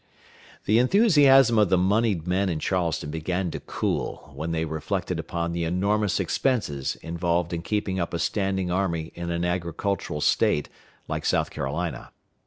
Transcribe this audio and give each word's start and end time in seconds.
The 0.65 0.79
enthusiasm 0.79 1.59
of 1.59 1.69
the 1.69 1.77
moneyed 1.77 2.25
men 2.25 2.49
in 2.49 2.57
Charleston 2.57 3.11
began 3.11 3.51
to 3.51 3.59
cool 3.59 4.31
when 4.33 4.51
they 4.51 4.65
reflected 4.65 5.19
upon 5.19 5.51
the 5.51 5.63
enormous 5.63 6.19
expenses 6.19 6.95
involved 7.03 7.53
in 7.53 7.61
keeping 7.61 7.99
up 7.99 8.11
a 8.11 8.17
standing 8.17 8.71
army 8.71 9.11
in 9.13 9.29
an 9.29 9.45
agricultural 9.45 10.21
State 10.21 10.69
like 11.07 11.23
South 11.23 11.51
Carolina. 11.51 12.09